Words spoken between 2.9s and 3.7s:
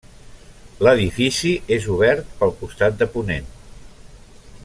de ponent.